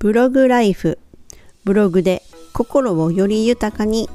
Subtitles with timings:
[0.00, 0.98] ブログライフ。
[1.64, 2.22] ブログで
[2.54, 4.08] 心をより豊かに。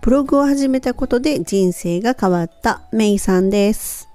[0.00, 4.08] ブログを始めたことで人生が変わったメイさんです。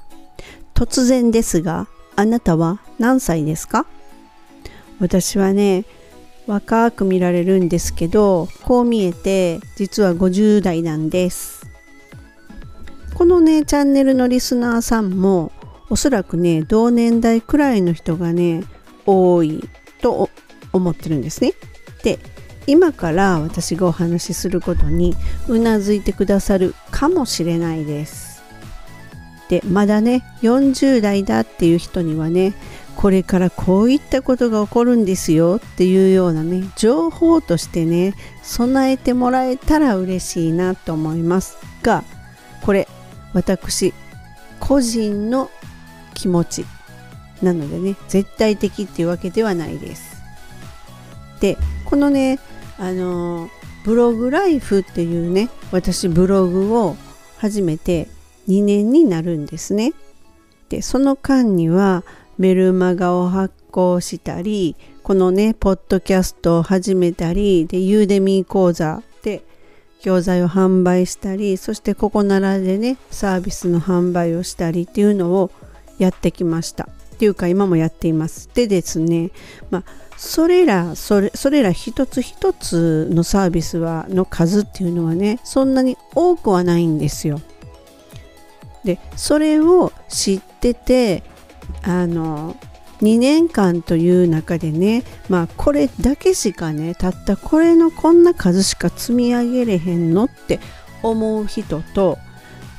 [0.73, 3.87] 突然ですがあなたは何歳ですか？
[5.01, 5.83] 私はね
[6.47, 11.67] 若く見られるんですけどこう見えて実は50代なんです。
[13.15, 15.51] このねチャンネルのリスナーさんも
[15.89, 18.63] おそらくね同年代くらいの人がね
[19.05, 19.61] 多い
[20.01, 20.29] と
[20.73, 21.53] 思ってるんですね。
[22.03, 22.19] で
[22.67, 25.15] 今から私がお話しすることに
[25.47, 28.43] うなずいてくださるかもしれないです。
[29.49, 32.53] でまだね40代だっていう人にはね
[32.95, 38.13] これからこういったことが起こるんですよっていうようなね情報としてね
[38.43, 42.03] 備えてもらえたら嬉しいなと思いますが
[42.61, 42.87] これ
[43.33, 43.93] 私
[44.59, 45.49] 個人の
[46.13, 46.65] 気持ち
[47.41, 50.08] なのでね絶対的っていうわけではないです
[51.39, 52.39] でこのね
[52.77, 53.49] あの
[53.83, 56.95] ブログライフっていうね私ブログを
[57.37, 58.07] 始めて
[58.47, 59.93] 2年になるんですね。
[60.69, 62.03] でその間には
[62.37, 69.43] メルマガを発行したりこのねポッドキャストを始めたりでユーデミー講座で
[70.01, 75.51] 教材を販売したりそしてここならでねサービスの販売をしたりっていうのを
[75.97, 76.85] やってきました。
[76.85, 78.49] っていうか今もやっています。
[78.53, 79.31] でですね
[79.69, 87.39] まあそれらそれそれら一つ一つのサービスはの数っていうのはねそんなに多くはないんですよ。
[88.83, 91.23] でそれを知ってて
[91.83, 92.57] あの
[93.01, 100.59] 2年間という中でねまあこれだけしかねたったこれのこんな数しか積み上げれへんのって
[101.01, 102.17] 思う人と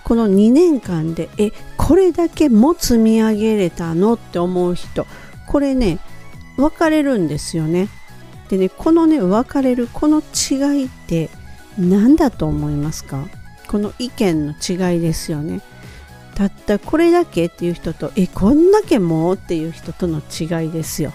[0.05, 5.06] この2年間でえこれだけも積み上げれたのって思う人
[5.46, 6.00] これね
[6.61, 7.89] 分かれるんですよね。
[8.48, 11.30] でねこのね分かれるこの違いって
[11.78, 13.27] 何だと思いますか？
[13.69, 15.61] この意見の違いですよね。
[16.35, 21.12] たったこれだけっていう人とえこんだけもうっていう人との違いですよ。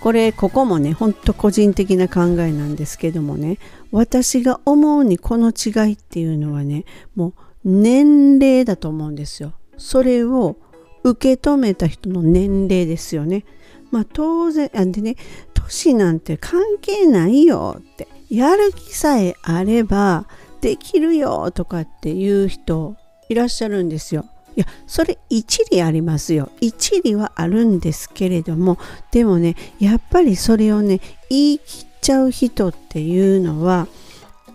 [0.00, 3.58] これここもねほんと個人的な考えなんですけどもね
[3.92, 9.52] 私が思うにこの違いっていうのはねもう年齢だと思うんですよ。
[9.76, 10.56] それを
[11.02, 13.44] 受け止めた人の年齢ですよね。
[13.90, 15.16] まあ当然あでね
[15.54, 20.26] 年なんて関係ないよってやる気さえあれば
[20.60, 22.96] できるよとかっていう人
[23.28, 24.26] いらっしゃるんですよ。
[24.56, 28.78] いやそれ一理ありますよ一理はあるんですけれども
[29.12, 33.86] でもねやっぱりそれをね言い切っちゃう人っていうのは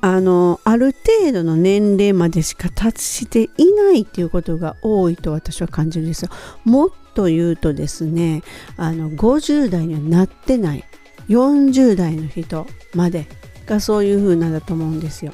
[0.01, 6.31] あのある程度の年齢までしか達していないっていうことが多いと私は感じるんですよ。
[6.63, 8.43] もっと言うとですね
[8.77, 10.83] あの50代にはなってない
[11.29, 13.27] 40代の人まで
[13.65, 15.33] がそういう風なんだと思うんですよ。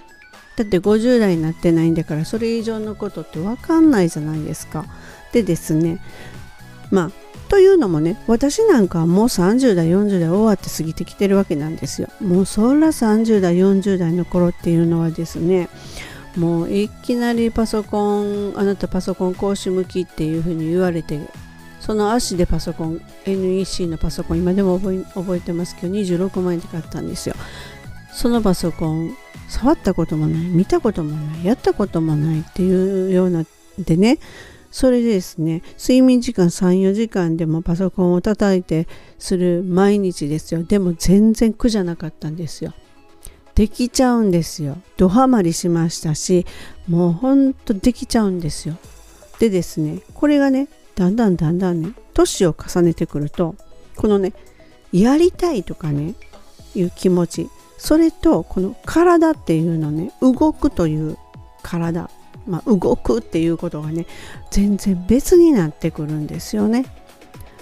[0.55, 4.85] だって50代になってないんだからそれ以上のことって分かんないじゃないですか。
[5.33, 6.01] でですね
[6.91, 7.11] まあ
[7.51, 12.07] というのもね私なんかはもう30代40代終わって過ぎてきてるわけなんですよ。
[12.21, 15.67] もうそら30代40代の頃っていうのはですね
[16.37, 21.19] もういきなりパソコンあなたパソコン講師向きっていうふうに言われて
[21.81, 27.35] その足でパソコン NEC のパソコン今でも覚え覚えてますけど26万円で買ったんですよ。
[28.13, 29.13] そのパソコン
[29.49, 33.43] 触ったこともない見たこともないやったこともないっていうような
[33.77, 34.19] でね
[34.71, 38.87] それでですね睡眠時間34時間でもパソコンを叩いて
[39.19, 40.63] する毎日ですよ。
[40.63, 42.73] でも全然苦じゃなかったんですよ。
[43.53, 44.77] できちゃうんですよ。
[44.97, 46.45] ドハマりしましたし
[46.87, 48.77] もうほんとできちゃうんですよ。
[49.39, 53.55] でですねこれがねだんだんだんだんね年を重ねてくると
[53.97, 54.33] このね
[54.93, 56.15] やりたいとかね
[56.75, 61.17] いう気持ちそれとこの体っていうのね動くという
[61.63, 62.09] 体、
[62.47, 64.05] まあ、動くっていうことがね
[64.49, 66.85] 全然別になってくるんですよね。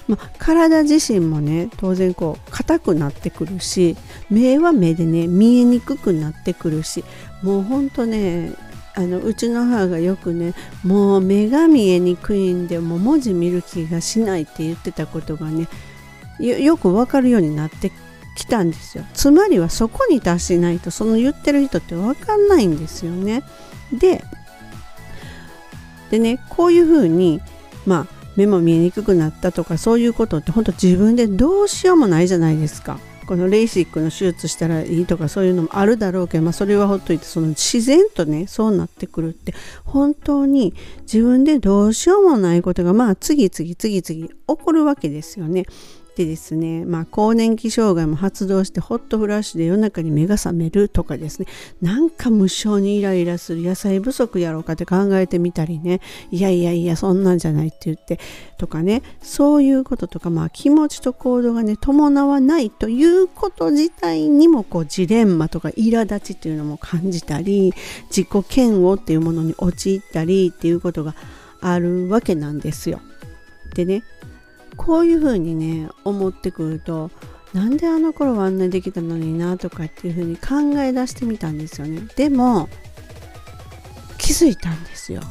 [0.08, 3.96] まあ、体自身もね当然こう硬くなってくるし
[4.32, 7.04] 目は目でね見えにくくなってくるし
[7.44, 8.54] もうほんとね
[8.96, 15.68] あのうちの母がよくねもう目が見えにくいんでもう文字見る気がしないって言ってたことがね
[16.40, 17.92] よくわかるようになって
[18.36, 23.44] 来たんですよつまりはそこに達しないとその言ってる人って分かんないんですよね
[23.94, 24.24] で
[26.10, 27.42] でねこういうふうに
[27.86, 39.54] まあ目も見えにくくなったとかそういうことって本当自分でどうしようもないじゃないですかこのレーシックの手術したらいいとかそういうのもあるだろうけど、まあ、それはほっといてその自然とねそうなってくるって
[39.86, 45.66] 本当に自分でどうしようもないことがまあ次々次々起こるわけですよね。
[46.20, 51.48] でですね、まあ、更年期障害も発動してホットフラッシュで夜中に目が覚めるとかですね
[51.82, 58.20] なんか無性にイライラする野菜不足やろうかって考えてみたりねいやいやいやそんなんじゃないって言って
[58.58, 67.74] とかねそういうこととか、まあ、気持ちと行動がね伴わないということ自体にもこうジレンマとか苛立ちっていうのも感じたり
[68.14, 71.16] 自己嫌悪っていうものに陥ったりっていうことが
[71.62, 73.00] あるわけなんですよ。
[73.74, 74.04] でね
[74.80, 77.12] こういうふうにね思ってくると
[77.54, 82.02] なんであの頃はあんなにできたのになとかっていうふうに考え出してみたんですよね。
[82.16, 82.70] でも
[84.18, 85.22] 気づいたんですよ。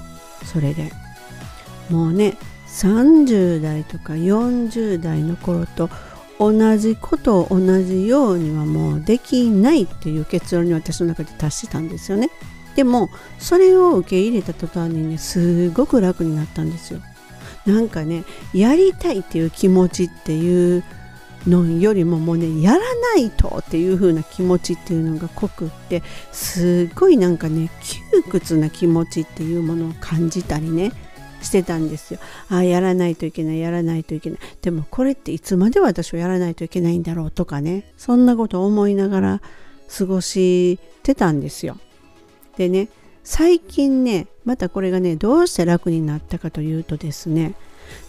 [0.44, 0.92] それで。
[1.88, 2.36] もうね
[2.66, 5.88] 30代とか40代の頃と
[6.38, 12.30] 同じことを同じようにはもうできないっていう結論に私の中で達したんですよね。
[12.76, 13.08] でも
[13.38, 17.00] それを受け入れた途端にねすごく楽になったんですよ。
[17.68, 18.24] なんかね
[18.54, 20.82] やりたいっていう気持ちっていう
[21.46, 30.92] のよりももうねやらないとっていう風な気持ちっていうのが濃くってすっごいなんかね窮屈な気持ちっていうものを感じたりね
[31.42, 32.20] してたんですよ。
[32.48, 39.42] ああやらないといけないやらないといけないでもこれっていつまで私はやらないといけないんだろうとかねそんなことを思いながら
[39.96, 41.76] 過ごしてたんですよ。
[42.56, 42.88] でね
[43.30, 47.54] 最近ねまたこれがねどうして楽になったかというとですね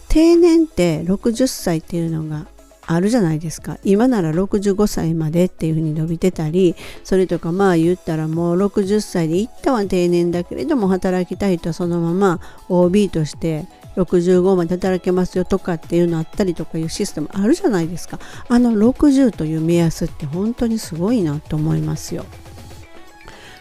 [0.08, 2.46] 定年って60歳っていうのが
[2.86, 3.76] あるじゃないですか。
[3.84, 6.74] 今なら65歳までっていうふうに伸びてたり
[7.04, 12.40] それとかまあ言ったらもう60歳で一旦は定年だけれども働きたいとそのまま
[12.70, 18.18] OB として65まで働けますよとかっていうのあったりとかいうシステムあるじゃないですか。
[18.48, 22.24] あの60という目安って本当にすごいなと思いますよ。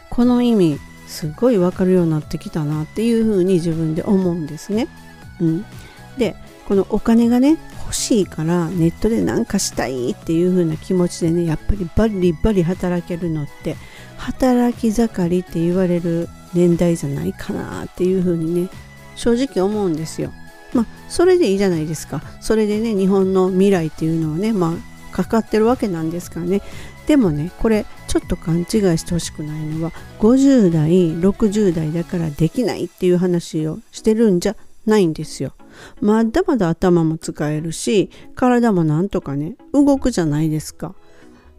[0.10, 0.80] この意味
[1.10, 4.88] すごい分かるようになってきたなっていうふうに自分で思うんですね。
[5.42, 5.66] うん、
[6.18, 6.36] で
[6.68, 13.76] このお金がね欲しいからネットで何かしたいっていう風な気持ちでねやっぱりバリバリ働けるのって
[14.18, 18.70] 働き盛りって言われる年代じゃないかなっていう風にね
[19.16, 20.32] 正直思うんですよ。
[20.74, 22.22] まあそれでいいじゃないですか。
[22.40, 26.62] それでね日本の未来っていうのはねまあかかってるわけなんですからね
[27.08, 28.66] でもねこれちょっと勘違い
[28.98, 34.56] してほしくないのは50代60代だからできないっていう話をしてるんじゃ
[34.88, 35.54] ないんですよ。
[36.02, 40.96] まだまだ頭も使えるし体もなんとかね動くじゃないですか。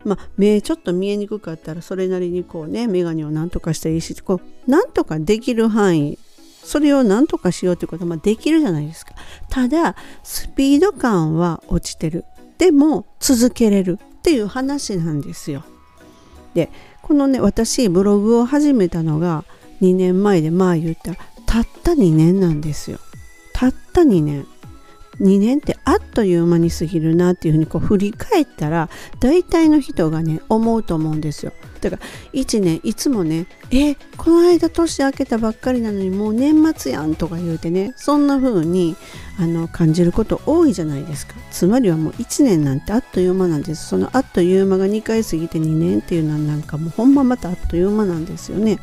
[0.05, 6.19] まあ、目ちょっと見えにくかったらそれなりにこうね眼鏡をなんとかしていいしこうなんとかできる範囲
[6.65, 9.15] それをなんとかしようということはまできるじゃないですか。
[9.51, 9.95] ただ
[10.25, 12.25] スピード感は落ちてる。
[12.59, 14.01] でも続けれる。
[14.21, 15.65] っていう話なんですよ。
[16.55, 16.71] で
[17.03, 19.45] このね私ブログを始めたのが
[19.81, 22.99] 2年前でまあ言ったらたった2年なんですよ。
[23.53, 24.47] たった2年。
[25.21, 28.89] 2年ってあっという間に過ぎるなっていうふうにこう振り返ったら
[29.21, 31.53] 大体の人がね思うと思うんですよ。
[31.81, 32.03] だから
[32.35, 38.97] 1年いつもねえこの間年明けたばっかりなのにもう年末やんとか言うてねそんな風に
[39.39, 41.35] あの感じること多いじゃないですか。
[41.51, 43.89] つまりはもう1年なんてあっという間なんです。
[43.89, 48.79] そのあっという間が2回過ぎて2年っていうのはなんかもうほんままたあっという間なんですよね。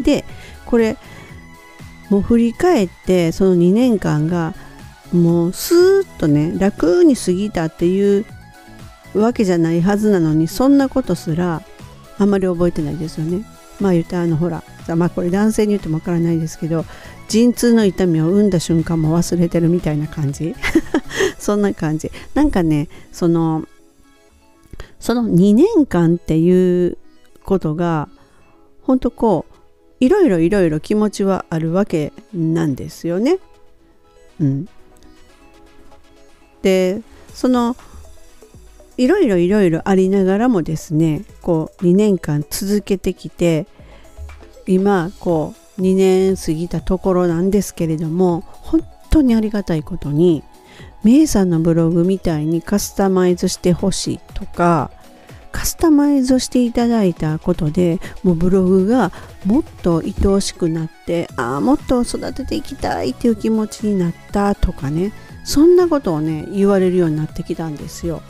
[0.00, 0.24] で
[0.64, 0.96] これ
[2.10, 4.54] もう振り返ってその2年間が
[5.16, 8.24] もうスーッとね楽に過ぎたっていう
[9.14, 11.62] わけじゃないはずなのにそんなことすら
[12.18, 13.44] あんまり覚えてないですよね。
[13.80, 14.62] まあ言ったあのほら
[14.96, 16.84] まあこれ男性に言ってもわからないですけど
[17.28, 20.54] 陣痛の痛みを産んだ瞬間も忘れてるみたいな感じ
[21.38, 23.66] そんな感じなんかねその
[24.98, 26.96] その2年間っていう
[27.44, 28.08] ことが
[28.82, 29.56] 本当こう
[30.04, 33.38] いろいろいろいろ気持ちはあるわけなんですよね。
[34.40, 34.68] うん、
[36.66, 37.00] で
[37.32, 37.76] その
[38.96, 43.68] いろいろいろいろありながらもですねこう2年間続けてきて
[44.66, 50.42] 今こう2年過ぎたところなんですけれども本当にありがたいことに
[51.04, 54.90] メイさんのブログみたいにカスタマイズしてほしいとか
[55.52, 59.12] カスタマイズしていただいたことでもうブログが
[59.44, 65.12] もっと愛おしくなってああもっと育てていきたいっていう気持ちになったとかね
[65.46, 68.20] そんなことをね言われるようになってきたんですよ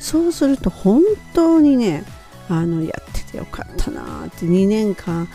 [0.00, 1.02] そうすると本
[1.32, 2.04] 当にね
[2.48, 5.28] あのやっててよかったなって2年間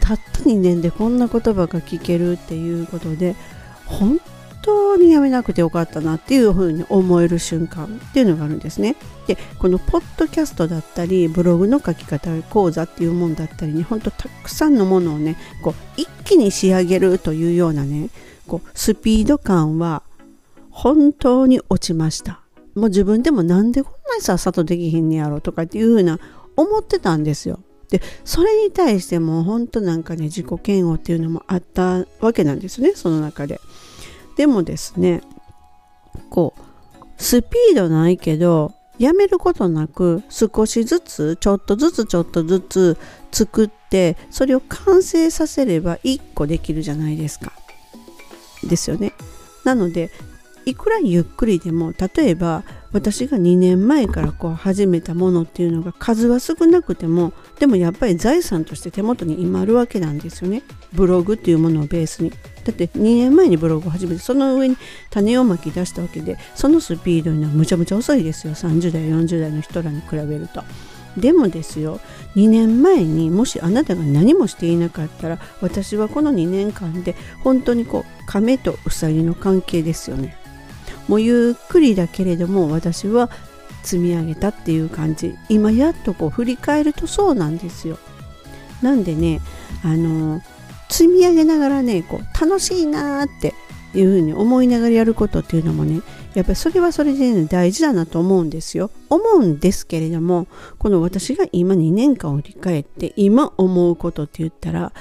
[0.00, 3.34] たった2年でこんな言葉が聞けるっていうことで
[3.86, 4.20] 本
[4.60, 8.96] 当にやめなくてよかったなっていうふうに思える瞬間っていうのがあるんですね。
[9.26, 18.10] でこのポッドキャストだったりブログの書き方講座っていうもんだったりねほんとたくさんのものをねこう一気に仕上げるというようなね
[18.46, 20.02] こうスピード感は
[20.78, 22.40] 本当に落ちました。
[22.76, 26.20] もう自分でもなんでこんなにさっさとできひんねやろとかっていうふうな
[26.54, 27.58] 思ってたんですよ。
[27.90, 33.60] でそれに対しても本当なんかね自己嫌悪っていうのもあったわけなんですねその中で。
[34.36, 35.20] でもですね
[36.30, 36.62] こう
[37.16, 42.96] スピードないけどやめることなく少しずつちょっとずつちょっとずつ
[43.32, 47.52] 作ってそれを完成させれば1個できるじゃないですか。
[48.62, 49.12] ですよね。
[49.64, 50.12] なので
[50.68, 60.62] いくらゆっくりでも例えば私が2年前からこう始めたものっていうのが数は少なくてもでもやっぱり財産として手元に今あるわけなんですよね。
[60.92, 62.30] ブログっていうものをベースに。
[62.30, 62.36] だ
[62.72, 64.76] って2年前にブログを始めてその上に
[65.08, 68.52] 種をまき出したわけでそのスピードにはむちゃむちゃ遅いですよ。
[68.52, 70.62] 30代40代の人らに比べると。
[71.16, 71.98] でもですよ
[72.36, 80.36] 2年前にもしあなたが何もしていなかったら私はこの2年間で本当にこう亀とウサギの関係ですよね。
[81.08, 83.30] もうゆっくりだけれども私は
[83.82, 85.34] 積み上げたっていう感じ。
[85.48, 87.98] 今やっとこう振り返るとそうなんですよ。
[88.82, 89.40] なんでね
[89.82, 90.40] あの
[90.88, 93.54] 積み上げながらねこう楽しいなって
[93.94, 96.00] いうふうに思いながらやることっていうのもね
[96.34, 98.90] やっぱりそれはそれで、ね、大事だなと思うんですよ。
[99.08, 100.46] 思うんですけれども
[100.78, 104.92] この私が今2年間を振り返って今思うことって言ったら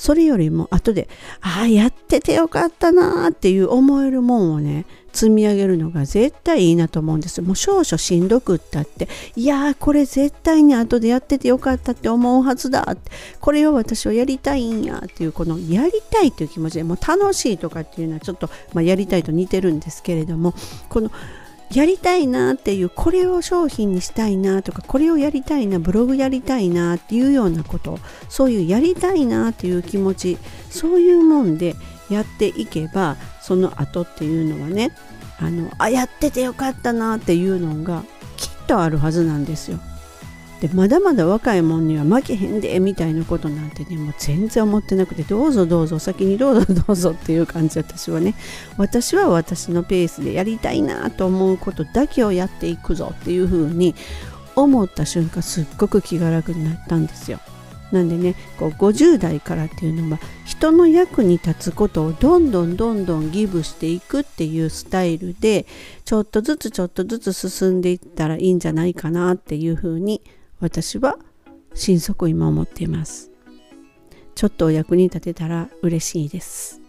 [0.00, 1.10] それよりも後で
[1.42, 7.42] ああやっててよかったなーっていう思えるもんをね積み上げるのが絶対いいなと思うんです。
[7.42, 20.54] もう少々しんどくったっていやーこれ絶対に後でやっててよかったって思うはずだってこれを私はやりたいんやっていうこのやりたいっていう気持ちでもう楽しいとかっていうのはちょっと、まあ、やりたいと似てるんですけれども
[20.88, 21.10] この
[21.72, 27.98] やりたいなっていうこれを商品にしたいなとかこれをやりたいなブログやりたいなっていうようなこと
[28.28, 31.76] そういうやりたいなっていう気持ちそういうもんで
[32.10, 34.90] やっていけばその後っていうのはね
[35.38, 38.02] あのあやっててよかったなっていうのが
[38.36, 39.78] きっとあるはずなんですよ。
[40.60, 48.34] でまだまだ若いもんには負けへんでみたいなことなんてねもう全然思ってなくてどうぞどうぞ先にどうぞ どうぞっていう感じ私はね
[48.76, 53.94] 私は私のペースでやりたいなと思うことだけをやっていくぞっていうふうに
[54.54, 57.40] 思った瞬間すっごく気が楽になったんですよ。
[57.90, 65.66] なんでねこう50代からっていうのは人の役に立つことをどんどんどんどんギブしていくっていうスタイルで
[66.04, 70.22] ちょっとずつちょっとずつ進んでいったらいいんじゃないかなっていうふうに
[70.60, 71.18] 私は
[71.74, 73.30] 心底今思っています。
[74.34, 76.80] ちょっとお役に立てたら嬉しいです。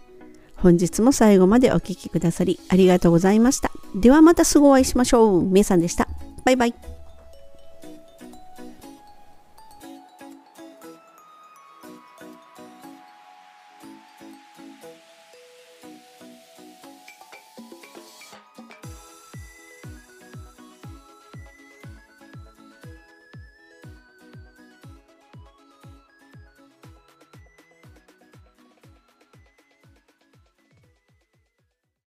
[0.56, 3.70] 本日も最後までお聴きくださりありがとうございました。
[3.94, 5.44] ではまたすぐお会いしましょう。
[5.44, 6.08] めいさんでした。
[6.44, 6.91] バイバイ。